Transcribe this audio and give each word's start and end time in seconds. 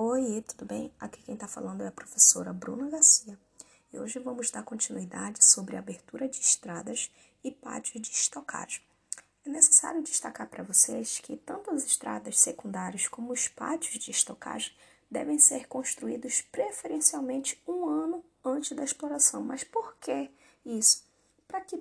Oi, 0.00 0.44
tudo 0.46 0.64
bem? 0.64 0.92
Aqui 1.00 1.20
quem 1.22 1.34
está 1.34 1.48
falando 1.48 1.82
é 1.82 1.88
a 1.88 1.90
professora 1.90 2.52
Bruna 2.52 2.88
Garcia 2.88 3.36
e 3.92 3.98
hoje 3.98 4.20
vamos 4.20 4.48
dar 4.48 4.62
continuidade 4.62 5.44
sobre 5.44 5.76
abertura 5.76 6.28
de 6.28 6.38
estradas 6.38 7.10
e 7.42 7.50
pátios 7.50 8.00
de 8.00 8.08
estocagem. 8.08 8.80
É 9.44 9.48
necessário 9.50 10.00
destacar 10.00 10.46
para 10.46 10.62
vocês 10.62 11.18
que 11.18 11.36
tanto 11.36 11.72
as 11.72 11.84
estradas 11.84 12.38
secundárias 12.38 13.08
como 13.08 13.32
os 13.32 13.48
pátios 13.48 13.98
de 13.98 14.12
estocagem 14.12 14.72
devem 15.10 15.36
ser 15.36 15.66
construídos 15.66 16.42
preferencialmente 16.42 17.60
um 17.66 17.88
ano 17.88 18.24
antes 18.44 18.76
da 18.76 18.84
exploração. 18.84 19.42
Mas 19.42 19.64
por 19.64 19.96
que 19.96 20.30
isso? 20.64 21.02
Para 21.48 21.60
que 21.62 21.76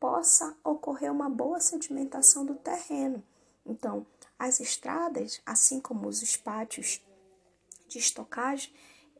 possa 0.00 0.52
ocorrer 0.64 1.12
uma 1.12 1.30
boa 1.30 1.60
sedimentação 1.60 2.44
do 2.44 2.56
terreno. 2.56 3.22
Então, 3.64 4.04
as 4.36 4.58
estradas, 4.58 5.40
assim 5.46 5.80
como 5.80 6.08
os 6.08 6.36
pátios 6.36 7.00
de 7.92 7.98
estocagem, 7.98 8.72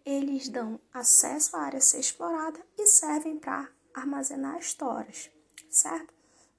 eles 0.05 0.49
dão 0.49 0.81
acesso 0.93 1.57
à 1.57 1.61
área 1.61 1.79
a 1.79 1.81
ser 1.81 2.01
explorada 2.01 2.61
e 2.77 2.87
servem 2.87 3.39
para 3.39 3.71
armazenar 3.95 4.59
estoras, 4.59 5.31
certo? 5.71 6.13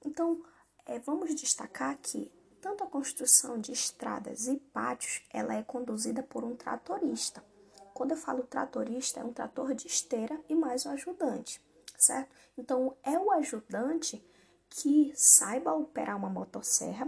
Então, 0.04 0.42
é, 0.86 0.98
vamos 0.98 1.34
destacar 1.34 1.98
que 1.98 2.32
tanto 2.60 2.82
a 2.82 2.86
construção 2.86 3.58
de 3.58 3.72
estradas 3.72 4.46
e 4.46 4.56
pátios, 4.56 5.22
ela 5.30 5.54
é 5.54 5.62
conduzida 5.62 6.22
por 6.22 6.44
um 6.44 6.56
tratorista. 6.56 7.44
Quando 7.92 8.12
eu 8.12 8.16
falo 8.16 8.42
tratorista, 8.44 9.20
é 9.20 9.24
um 9.24 9.32
trator 9.32 9.74
de 9.74 9.86
esteira 9.86 10.40
e 10.48 10.54
mais 10.54 10.86
um 10.86 10.90
ajudante, 10.90 11.60
certo? 11.98 12.34
Então, 12.56 12.96
é 13.02 13.18
o 13.18 13.30
ajudante 13.32 14.24
que 14.70 15.12
saiba 15.14 15.74
operar 15.74 16.16
uma 16.16 16.30
motosserra 16.30 17.06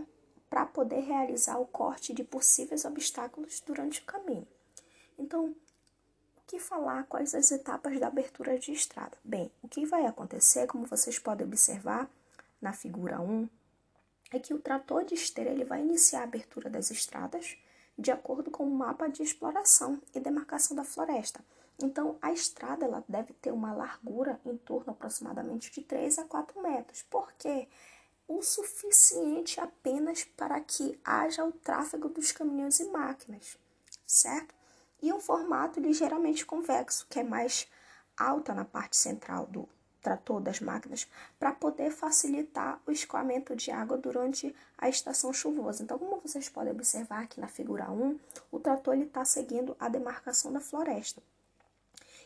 para 0.51 0.67
poder 0.67 1.01
realizar 1.01 1.59
o 1.59 1.67
corte 1.67 2.13
de 2.13 2.23
possíveis 2.23 2.85
obstáculos 2.85 3.61
durante 3.61 4.01
o 4.01 4.05
caminho. 4.05 4.47
Então, 5.19 5.47
o 5.47 6.41
que 6.47 6.59
falar? 6.59 7.05
Quais 7.05 7.35
as 7.35 7.51
etapas 7.51 7.99
da 7.99 8.07
abertura 8.07 8.59
de 8.59 8.73
estrada? 8.73 9.17
Bem, 9.25 9.51
o 9.63 9.69
que 9.69 9.85
vai 9.85 10.07
acontecer, 10.07 10.67
como 10.67 10.87
vocês 10.87 11.19
podem 11.19 11.47
observar 11.47 12.09
na 12.61 12.73
figura 12.73 13.21
1, 13.21 13.49
é 14.33 14.39
que 14.39 14.55
o 14.55 14.59
trator 14.59 15.05
de 15.05 15.15
esteira 15.15 15.51
ele 15.51 15.65
vai 15.65 15.81
iniciar 15.81 16.21
a 16.21 16.25
abertura 16.25 16.69
das 16.69 16.91
estradas 16.91 17.57
de 17.99 18.11
acordo 18.11 18.51
com 18.51 18.65
o 18.65 18.71
mapa 18.71 19.09
de 19.09 19.23
exploração 19.23 20.01
e 20.15 20.21
demarcação 20.21 20.77
da 20.77 20.85
floresta. 20.85 21.41
Então, 21.83 22.19
a 22.21 22.33
estrada 22.33 22.85
ela 22.85 23.05
deve 23.09 23.33
ter 23.35 23.53
uma 23.53 23.73
largura 23.73 24.41
em 24.45 24.57
torno 24.57 24.93
aproximadamente 24.93 25.71
de 25.71 25.83
3 25.83 26.19
a 26.19 26.25
4 26.25 26.61
metros. 26.63 27.03
Por 27.03 27.33
quê? 27.33 27.69
O 28.29 28.43
suficiente 28.43 29.61
apenas 29.61 30.25
para 30.25 30.61
que 30.61 30.99
haja 31.05 31.45
o 31.45 31.53
tráfego 31.53 32.09
dos 32.09 32.33
caminhões 32.33 32.81
e 32.81 32.85
máquinas, 32.91 33.57
certo? 34.07 34.55
E 35.03 35.13
um 35.13 35.21
formato 35.21 35.81
ligeiramente 35.81 36.45
convexo, 36.45 37.07
que 37.09 37.21
é 37.21 37.23
mais 37.23 37.69
alta 38.17 38.55
na 38.55 38.65
parte 38.65 38.97
central 38.97 39.47
do 39.47 39.69
trator 40.01 40.41
das 40.41 40.61
máquinas, 40.61 41.09
para 41.39 41.53
poder 41.53 41.91
facilitar 41.91 42.81
o 42.87 42.93
escoamento 42.93 43.57
de 43.57 43.71
água 43.73 43.99
durante 43.99 44.55
a 44.79 44.89
estação 44.89 45.33
chuvosa. 45.33 45.83
Então, 45.83 45.99
como 45.99 46.21
vocês 46.21 46.49
podem 46.49 46.73
observar 46.73 47.25
aqui 47.25 47.41
na 47.41 47.49
figura 47.49 47.91
1, 47.91 48.19
o 48.53 48.61
trator 48.61 48.97
está 48.99 49.25
seguindo 49.25 49.77
a 49.81 49.89
demarcação 49.89 50.53
da 50.53 50.61
floresta. 50.61 51.21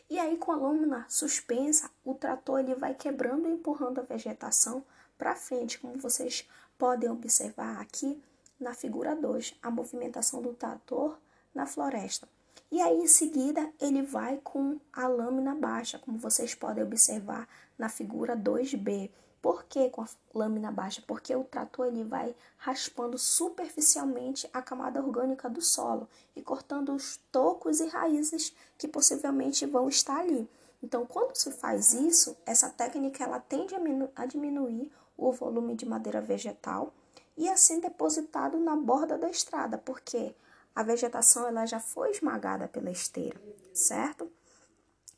E 0.09 0.19
aí, 0.19 0.37
com 0.37 0.51
a 0.51 0.55
lâmina 0.55 1.05
suspensa, 1.09 1.89
o 2.05 2.13
trator 2.13 2.59
ele 2.59 2.75
vai 2.75 2.93
quebrando 2.93 3.47
e 3.47 3.51
empurrando 3.51 3.99
a 3.99 4.03
vegetação 4.03 4.83
para 5.17 5.35
frente, 5.35 5.79
como 5.79 5.97
vocês 5.97 6.47
podem 6.77 7.09
observar 7.09 7.79
aqui 7.79 8.21
na 8.59 8.73
figura 8.73 9.15
2, 9.15 9.55
a 9.61 9.71
movimentação 9.71 10.41
do 10.41 10.53
trator 10.53 11.17
na 11.53 11.65
floresta. 11.65 12.27
E 12.71 12.81
aí, 12.81 13.01
em 13.01 13.07
seguida, 13.07 13.69
ele 13.81 14.01
vai 14.01 14.39
com 14.41 14.79
a 14.93 15.05
lâmina 15.05 15.53
baixa, 15.53 15.99
como 15.99 16.17
vocês 16.17 16.55
podem 16.55 16.81
observar 16.81 17.45
na 17.77 17.89
figura 17.89 18.33
2B. 18.33 19.11
Por 19.41 19.65
que 19.65 19.89
com 19.89 20.03
a 20.03 20.07
lâmina 20.33 20.71
baixa? 20.71 21.03
Porque 21.05 21.35
o 21.35 21.43
trator 21.43 21.87
ele 21.87 22.05
vai 22.05 22.33
raspando 22.55 23.17
superficialmente 23.17 24.49
a 24.53 24.61
camada 24.61 25.03
orgânica 25.03 25.49
do 25.49 25.61
solo 25.61 26.07
e 26.33 26.41
cortando 26.41 26.95
os 26.95 27.17
tocos 27.29 27.81
e 27.81 27.87
raízes 27.87 28.55
que 28.77 28.87
possivelmente 28.87 29.65
vão 29.65 29.89
estar 29.89 30.19
ali. 30.19 30.49
Então, 30.81 31.05
quando 31.05 31.35
se 31.35 31.51
faz 31.51 31.93
isso, 31.93 32.37
essa 32.45 32.69
técnica 32.69 33.23
ela 33.23 33.39
tende 33.39 33.75
a 34.15 34.25
diminuir 34.25 34.89
o 35.17 35.33
volume 35.33 35.75
de 35.75 35.85
madeira 35.85 36.21
vegetal 36.21 36.93
e 37.35 37.49
assim 37.49 37.81
depositado 37.81 38.57
na 38.59 38.77
borda 38.77 39.17
da 39.17 39.29
estrada, 39.29 39.77
porque 39.77 40.33
a 40.75 40.83
vegetação 40.83 41.47
ela 41.47 41.65
já 41.65 41.79
foi 41.79 42.11
esmagada 42.11 42.67
pela 42.67 42.91
esteira, 42.91 43.39
certo? 43.73 44.31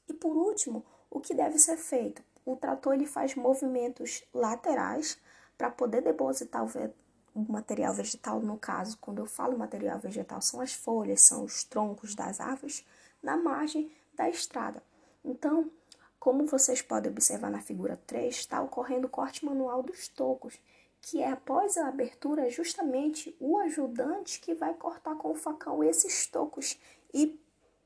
E 0.07 0.13
por 0.13 0.35
último, 0.35 0.85
o 1.09 1.19
que 1.19 1.33
deve 1.33 1.59
ser 1.59 1.77
feito? 1.77 2.23
O 2.45 2.55
trator 2.55 2.93
ele 2.93 3.05
faz 3.05 3.35
movimentos 3.35 4.23
laterais 4.33 5.17
para 5.57 5.69
poder 5.69 6.01
depositar 6.01 6.65
o 6.65 7.51
material 7.51 7.93
vegetal, 7.93 8.39
no 8.39 8.57
caso, 8.57 8.97
quando 8.99 9.19
eu 9.19 9.25
falo 9.25 9.57
material 9.57 9.99
vegetal, 9.99 10.41
são 10.41 10.59
as 10.59 10.73
folhas, 10.73 11.21
são 11.21 11.43
os 11.43 11.63
troncos 11.63 12.15
das 12.15 12.39
árvores, 12.39 12.85
na 13.21 13.37
margem 13.37 13.91
da 14.13 14.29
estrada. 14.29 14.83
Então, 15.23 15.71
como 16.19 16.45
vocês 16.45 16.81
podem 16.81 17.11
observar 17.11 17.49
na 17.49 17.61
figura 17.61 17.99
3, 18.05 18.35
está 18.35 18.61
ocorrendo 18.61 19.07
o 19.07 19.09
corte 19.09 19.45
manual 19.45 19.81
dos 19.83 20.07
tocos 20.07 20.59
que 21.03 21.21
é 21.21 21.29
após 21.29 21.77
a 21.77 21.89
abertura 21.89 22.49
justamente 22.49 23.35
o 23.37 23.57
ajudante 23.57 24.39
que 24.39 24.55
vai 24.55 24.73
cortar 24.73 25.15
com 25.15 25.31
o 25.31 25.35
facão 25.35 25.83
esses 25.83 26.25
tocos 26.27 26.79
e 27.13 27.37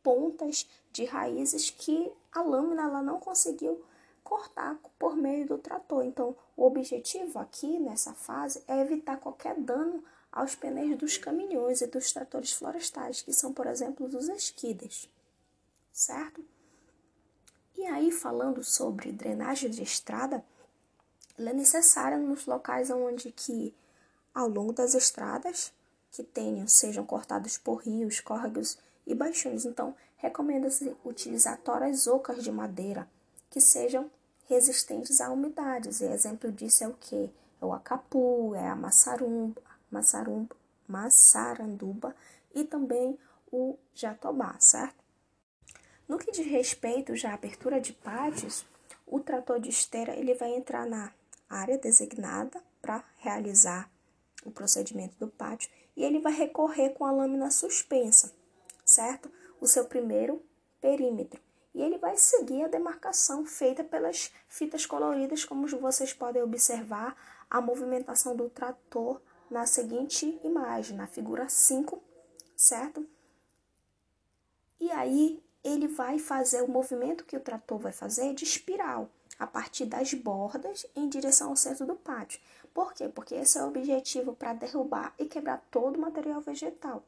pontas 0.04 0.70
de 0.94 1.04
raízes 1.04 1.72
que 1.72 2.14
a 2.32 2.42
lâmina 2.42 2.84
ela 2.84 3.02
não 3.02 3.20
conseguiu 3.20 3.84
cortar 4.24 4.78
por 5.00 5.16
meio 5.16 5.48
do 5.48 5.58
trator. 5.58 6.06
Então, 6.06 6.36
o 6.56 6.64
objetivo 6.64 7.40
aqui 7.40 7.80
nessa 7.80 8.14
fase 8.14 8.64
é 8.68 8.80
evitar 8.82 9.18
qualquer 9.18 9.56
dano 9.56 10.04
aos 10.32 10.54
pneus 10.54 10.96
dos 11.00 11.18
caminhões 11.18 11.82
e 11.82 11.88
dos 11.88 12.12
tratores 12.14 12.54
florestais, 12.54 13.24
que 13.24 13.34
são, 13.34 13.52
por 13.52 13.66
exemplo, 13.66 14.06
os 14.06 14.30
esquidas, 14.30 15.10
certo? 15.92 16.46
E 17.76 17.84
aí, 17.88 18.12
falando 18.12 18.64
sobre 18.64 19.12
drenagem 19.12 19.72
de 19.72 19.82
estrada, 19.82 20.46
ela 21.38 21.52
é 21.52 21.54
necessária 21.54 22.18
nos 22.18 22.46
locais 22.46 22.90
onde 22.90 23.32
que, 23.32 23.74
ao 24.34 24.48
longo 24.48 24.74
das 24.74 24.96
estradas, 24.96 25.72
que 26.12 26.24
tenham, 26.24 26.68
sejam 26.68 27.06
cortados 27.06 27.58
por 27.58 27.84
rios, 27.84 28.20
córregos 28.20 28.78
e 29.06 29.14
baixões. 29.14 29.66
Então, 29.66 29.96
recomenda-se 30.18 30.96
utilizar 31.06 31.58
toras 31.60 32.08
ocas 32.08 32.44
de 32.44 32.52
madeira 32.52 33.08
que 33.50 33.62
sejam 33.62 34.10
resistentes 34.48 35.22
a 35.22 35.32
umidades. 35.32 36.02
E 36.02 36.06
exemplo 36.06 36.52
disso 36.52 36.84
é 36.84 36.88
o 36.88 36.94
que? 36.94 37.30
É 37.62 37.66
o 37.66 37.74
acapu, 37.74 38.54
é 38.56 38.68
a 38.68 38.76
maçarumba, 38.76 39.62
maçarumba, 39.92 40.56
maçaranduba 40.88 42.16
e 42.54 42.64
também 42.64 43.18
o 43.52 43.78
jatobá, 43.94 44.56
certo? 44.60 45.04
No 46.08 46.18
que 46.18 46.32
diz 46.32 46.48
respeito 46.48 47.16
já 47.16 47.32
à 47.32 47.34
abertura 47.34 47.82
de 47.82 47.94
pátios, 47.94 48.66
o 49.06 49.20
trator 49.20 49.60
de 49.60 49.70
esteira 49.70 50.16
ele 50.16 50.34
vai 50.34 50.56
entrar 50.56 50.86
na 50.86 51.12
área 51.50 51.78
designada 51.78 52.62
para 52.82 53.04
realizar 53.18 53.90
o 54.46 54.52
procedimento 54.52 55.18
do 55.20 55.28
pátio 55.28 55.70
e 55.96 56.04
ele 56.04 56.20
vai 56.20 56.34
recorrer 56.34 56.92
com 56.92 57.06
a 57.06 57.12
lâmina 57.12 57.50
suspensa, 57.52 58.34
certo? 58.86 59.32
O 59.60 59.68
seu 59.68 59.86
primeiro 59.86 60.44
perímetro. 60.80 61.42
E 61.74 61.82
ele 61.82 61.98
vai 61.98 62.18
seguir 62.18 62.64
a 62.64 62.68
demarcação 62.68 63.46
feita 63.46 63.84
pelas 63.84 64.32
fitas 64.48 64.86
coloridas, 64.86 65.46
como 65.46 65.68
vocês 65.68 66.14
podem 66.14 66.42
observar 66.42 67.16
a 67.50 67.62
movimentação 67.62 68.36
do 68.36 68.50
trator 68.50 69.22
na 69.50 69.66
seguinte 69.66 70.40
imagem, 70.44 70.98
na 70.98 71.08
figura 71.08 71.50
5, 71.50 72.02
certo? 72.56 73.08
E 74.80 74.92
aí 74.92 75.44
ele 75.64 75.88
vai 75.88 76.20
fazer 76.20 76.62
o 76.62 76.68
movimento 76.68 77.26
que 77.26 77.38
o 77.38 77.42
trator 77.42 77.80
vai 77.80 77.92
fazer 77.92 78.34
de 78.34 78.44
espiral 78.44 79.10
a 79.40 79.46
partir 79.48 79.86
das 79.86 80.14
bordas 80.14 80.86
em 80.96 81.08
direção 81.08 81.50
ao 81.50 81.56
centro 81.56 81.86
do 81.86 81.96
pátio. 81.96 82.40
Por 82.74 82.94
quê? 82.94 83.10
Porque 83.10 83.36
esse 83.36 83.58
é 83.58 83.64
o 83.64 83.68
objetivo 83.68 84.34
para 84.34 84.54
derrubar 84.54 85.14
e 85.18 85.26
quebrar 85.26 85.64
todo 85.72 85.98
o 85.98 86.02
material 86.02 86.42
vegetal. 86.42 87.04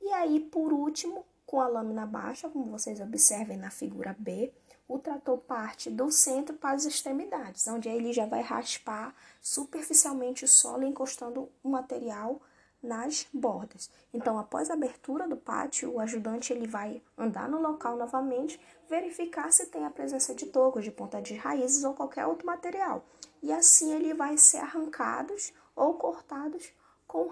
E 0.00 0.12
aí, 0.12 0.40
por 0.40 0.72
último, 0.72 1.24
com 1.46 1.60
a 1.60 1.68
lâmina 1.68 2.06
baixa, 2.06 2.48
como 2.48 2.70
vocês 2.70 3.00
observem 3.00 3.56
na 3.56 3.70
figura 3.70 4.16
B, 4.18 4.52
o 4.88 4.98
trator 4.98 5.38
parte 5.38 5.90
do 5.90 6.10
centro 6.10 6.56
para 6.56 6.74
as 6.74 6.84
extremidades, 6.84 7.66
onde 7.68 7.88
ele 7.88 8.12
já 8.12 8.26
vai 8.26 8.42
raspar 8.42 9.14
superficialmente 9.40 10.44
o 10.44 10.48
solo, 10.48 10.84
encostando 10.84 11.48
o 11.62 11.68
material 11.68 12.40
nas 12.82 13.26
bordas. 13.32 13.90
Então, 14.12 14.38
após 14.38 14.68
a 14.68 14.74
abertura 14.74 15.28
do 15.28 15.36
pátio, 15.36 15.92
o 15.92 16.00
ajudante 16.00 16.52
ele 16.52 16.66
vai 16.66 17.00
andar 17.16 17.48
no 17.48 17.60
local 17.60 17.96
novamente, 17.96 18.60
verificar 18.88 19.52
se 19.52 19.66
tem 19.66 19.84
a 19.84 19.90
presença 19.90 20.34
de 20.34 20.46
tocos, 20.46 20.82
de 20.84 20.90
ponta 20.90 21.22
de 21.22 21.34
raízes 21.34 21.84
ou 21.84 21.94
qualquer 21.94 22.26
outro 22.26 22.46
material. 22.46 23.04
E 23.42 23.52
assim 23.52 23.92
ele 23.92 24.12
vai 24.14 24.36
ser 24.36 24.58
arrancados 24.58 25.52
ou 25.76 25.94
cortados 25.94 26.72
com 27.06 27.30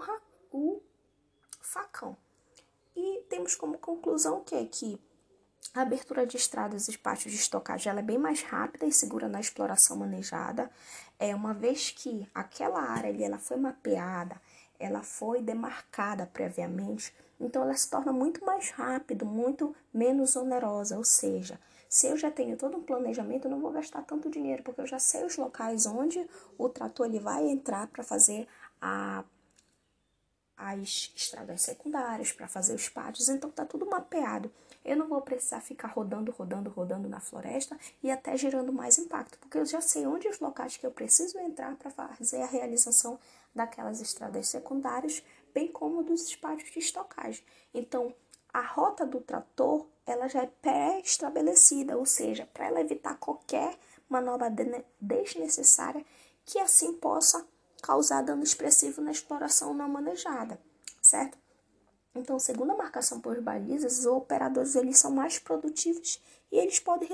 o 0.51 0.81
facão. 1.59 2.15
E 2.95 3.23
temos 3.29 3.55
como 3.55 3.77
conclusão 3.77 4.37
o 4.37 4.43
quê? 4.43 4.65
Que 4.65 4.99
a 5.73 5.81
abertura 5.81 6.25
de 6.25 6.35
estradas 6.35 6.87
e 6.87 6.97
pátios 6.97 7.33
de 7.33 7.39
estocagem 7.39 7.91
é 7.93 8.01
bem 8.01 8.17
mais 8.17 8.41
rápida 8.41 8.85
e 8.85 8.91
segura 8.91 9.29
na 9.29 9.39
exploração 9.39 9.95
manejada. 9.95 10.69
É 11.17 11.33
uma 11.33 11.53
vez 11.53 11.91
que 11.91 12.27
aquela 12.33 12.81
área 12.81 13.09
ali 13.09 13.23
ela 13.23 13.37
foi 13.37 13.57
mapeada, 13.57 14.41
ela 14.81 15.03
foi 15.03 15.41
demarcada 15.41 16.25
previamente, 16.25 17.13
então 17.39 17.61
ela 17.61 17.75
se 17.75 17.89
torna 17.89 18.11
muito 18.11 18.43
mais 18.45 18.69
rápido, 18.71 19.25
muito 19.25 19.75
menos 19.93 20.35
onerosa, 20.35 20.97
ou 20.97 21.03
seja, 21.03 21.59
se 21.87 22.07
eu 22.07 22.17
já 22.17 22.31
tenho 22.31 22.57
todo 22.57 22.77
um 22.77 22.83
planejamento, 22.83 23.45
eu 23.45 23.51
não 23.51 23.59
vou 23.59 23.71
gastar 23.71 24.01
tanto 24.03 24.29
dinheiro, 24.29 24.63
porque 24.63 24.81
eu 24.81 24.87
já 24.87 24.97
sei 24.97 25.25
os 25.25 25.37
locais 25.37 25.85
onde 25.85 26.25
o 26.57 26.69
trator 26.69 27.05
ele 27.05 27.19
vai 27.19 27.47
entrar 27.47 27.87
para 27.87 28.03
fazer 28.03 28.47
a 28.81 29.23
as 30.55 31.11
estradas 31.15 31.61
secundárias, 31.61 32.31
para 32.31 32.47
fazer 32.47 32.75
os 32.75 32.87
pátios, 32.87 33.29
então 33.29 33.49
tá 33.49 33.65
tudo 33.65 33.89
mapeado. 33.89 34.51
Eu 34.83 34.97
não 34.97 35.07
vou 35.07 35.21
precisar 35.21 35.61
ficar 35.61 35.89
rodando, 35.89 36.31
rodando, 36.31 36.69
rodando 36.69 37.07
na 37.07 37.19
floresta 37.19 37.77
e 38.01 38.09
até 38.09 38.35
gerando 38.35 38.73
mais 38.73 38.97
impacto, 38.97 39.37
porque 39.39 39.57
eu 39.57 39.65
já 39.65 39.79
sei 39.79 40.07
onde 40.07 40.27
os 40.27 40.39
locais 40.39 40.77
que 40.77 40.85
eu 40.85 40.91
preciso 40.91 41.37
entrar 41.39 41.75
para 41.75 41.91
fazer 41.91 42.41
a 42.41 42.47
realização 42.47 43.19
daquelas 43.53 44.01
estradas 44.01 44.47
secundárias, 44.47 45.23
bem 45.53 45.67
como 45.67 46.03
dos 46.03 46.35
pátios 46.35 46.71
de 46.71 46.79
estocagem. 46.79 47.43
Então, 47.73 48.13
a 48.53 48.61
rota 48.61 49.05
do 49.05 49.21
trator, 49.21 49.85
ela 50.05 50.27
já 50.27 50.43
é 50.43 50.47
pré-estabelecida, 50.47 51.97
ou 51.97 52.05
seja, 52.05 52.49
para 52.53 52.65
ela 52.65 52.81
evitar 52.81 53.15
qualquer 53.17 53.77
manobra 54.09 54.53
desnecessária 54.99 56.05
que 56.43 56.59
assim 56.59 56.93
possa 56.93 57.45
causar 57.81 58.21
dano 58.21 58.43
expressivo 58.43 59.01
na 59.01 59.11
exploração 59.11 59.73
não 59.73 59.87
manejada, 59.87 60.59
certo? 61.01 61.37
Então, 62.13 62.37
segundo 62.37 62.71
a 62.71 62.77
marcação 62.77 63.21
por 63.21 63.39
balizas, 63.39 63.99
os 63.99 64.05
operadores 64.05 64.75
eles 64.75 64.97
são 64.97 65.11
mais 65.11 65.39
produtivos 65.39 66.21
e 66.51 66.57
eles 66.57 66.79
podem 66.79 67.07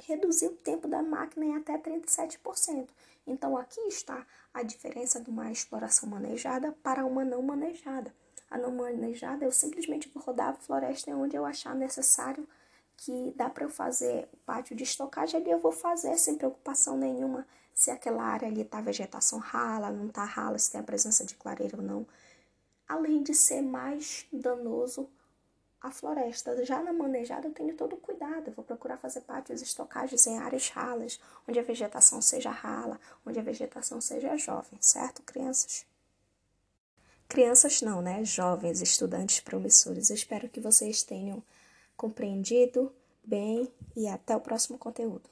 reduzir 0.00 0.46
o 0.46 0.56
tempo 0.56 0.88
da 0.88 1.02
máquina 1.02 1.44
em 1.44 1.56
até 1.56 1.76
37%. 1.76 2.88
Então, 3.26 3.58
aqui 3.58 3.80
está 3.82 4.26
a 4.54 4.62
diferença 4.62 5.20
de 5.20 5.28
uma 5.28 5.52
exploração 5.52 6.08
manejada 6.08 6.72
para 6.82 7.04
uma 7.04 7.24
não 7.24 7.42
manejada. 7.42 8.14
A 8.50 8.56
não 8.56 8.74
manejada, 8.74 9.44
eu 9.44 9.52
simplesmente 9.52 10.08
vou 10.08 10.22
rodar 10.22 10.48
a 10.48 10.54
floresta 10.54 11.10
onde 11.10 11.36
eu 11.36 11.44
achar 11.44 11.74
necessário 11.74 12.48
que 12.96 13.32
dá 13.36 13.50
para 13.50 13.64
eu 13.64 13.70
fazer 13.70 14.28
o 14.32 14.36
pátio 14.38 14.74
de 14.74 14.82
estocagem, 14.82 15.40
ali 15.40 15.50
eu 15.50 15.58
vou 15.58 15.70
fazer 15.70 16.18
sem 16.18 16.36
preocupação 16.36 16.96
nenhuma 16.96 17.46
se 17.72 17.92
aquela 17.92 18.24
área 18.24 18.48
ali 18.48 18.64
tá 18.64 18.80
vegetação 18.80 19.38
rala, 19.38 19.92
não 19.92 20.08
tá 20.08 20.24
rala, 20.24 20.58
se 20.58 20.72
tem 20.72 20.80
a 20.80 20.84
presença 20.84 21.24
de 21.24 21.36
clareira 21.36 21.76
ou 21.76 21.82
não. 21.82 22.04
Além 22.88 23.22
de 23.22 23.34
ser 23.34 23.60
mais 23.60 24.26
danoso 24.32 25.08
a 25.80 25.90
floresta. 25.90 26.64
Já 26.64 26.82
na 26.82 26.92
manejada 26.92 27.46
eu 27.46 27.52
tenho 27.52 27.74
todo 27.74 27.96
cuidado, 27.96 28.48
eu 28.48 28.52
vou 28.52 28.64
procurar 28.64 28.96
fazer 28.98 29.20
pátios 29.20 29.62
estocagens 29.62 30.26
em 30.26 30.38
áreas 30.38 30.68
ralas, 30.70 31.20
onde 31.46 31.58
a 31.58 31.62
vegetação 31.62 32.20
seja 32.20 32.50
rala, 32.50 33.00
onde 33.24 33.38
a 33.38 33.42
vegetação 33.42 34.00
seja 34.00 34.36
jovem, 34.36 34.78
certo, 34.80 35.22
crianças? 35.22 35.86
Crianças 37.28 37.82
não, 37.82 38.00
né? 38.00 38.24
Jovens, 38.24 38.80
estudantes 38.80 39.40
promissores. 39.40 40.08
Eu 40.08 40.16
espero 40.16 40.48
que 40.48 40.60
vocês 40.60 41.02
tenham 41.02 41.42
compreendido 41.96 42.90
bem 43.22 43.70
e 43.94 44.08
até 44.08 44.34
o 44.34 44.40
próximo 44.40 44.78
conteúdo. 44.78 45.28